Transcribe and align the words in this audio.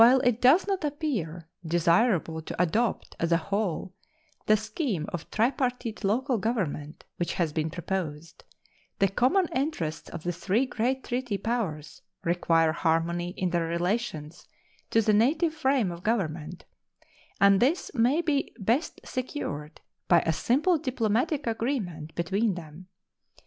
While 0.03 0.21
it 0.21 0.41
does 0.41 0.65
not 0.65 0.83
appear 0.83 1.47
desirable 1.63 2.41
to 2.41 2.59
adopt 2.59 3.15
as 3.19 3.31
a 3.31 3.37
whole 3.37 3.93
the 4.47 4.57
scheme 4.57 5.05
of 5.13 5.29
tripartite 5.29 6.03
local 6.03 6.39
government 6.39 7.03
which 7.17 7.33
has 7.33 7.53
been 7.53 7.69
proposed, 7.69 8.43
the 8.97 9.07
common 9.07 9.45
interests 9.53 10.09
of 10.09 10.23
the 10.23 10.31
three 10.31 10.65
great 10.65 11.03
treaty 11.03 11.37
powers 11.37 12.01
require 12.23 12.71
harmony 12.71 13.35
in 13.37 13.51
their 13.51 13.67
relations 13.67 14.47
to 14.89 15.03
the 15.03 15.13
native 15.13 15.53
frame 15.53 15.91
of 15.91 16.01
government, 16.01 16.65
and 17.39 17.59
this 17.59 17.91
may 17.93 18.23
be 18.23 18.55
best 18.57 19.01
secured 19.05 19.81
by 20.07 20.21
a 20.21 20.33
simple 20.33 20.79
diplomatic 20.79 21.45
agreement 21.45 22.15
between 22.15 22.55
them. 22.55 22.87